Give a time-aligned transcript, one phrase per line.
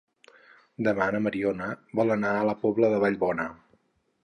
[0.87, 1.67] Demà na Mariona
[2.01, 3.49] vol anar a la Pobla de Vallbona.